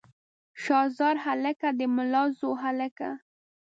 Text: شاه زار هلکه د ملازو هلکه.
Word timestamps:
شاه 0.63 0.87
زار 0.97 1.15
هلکه 1.25 1.67
د 1.79 1.81
ملازو 1.95 2.49
هلکه. 2.63 3.09